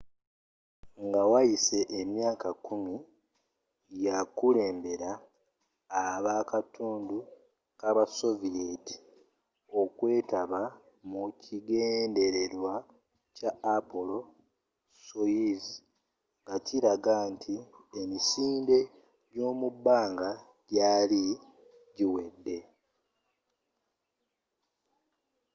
nga 1.07 1.21
wayise 1.31 1.79
emyaka 1.99 2.49
kkumi 2.55 2.95
yakulembera 4.05 5.11
abakatundu 6.09 7.17
kabasoviyeeti 7.79 8.95
okwetaba 9.81 10.61
mu 11.11 11.23
kigendererwa 11.43 12.73
kya 13.37 13.51
apollo-soyuz 13.75 15.63
ngakilaga 16.43 17.15
nti 17.33 17.55
emisinde 18.01 18.79
gyomubbanga 19.31 20.31
gyali 20.71 21.23
giwedde 21.95 22.57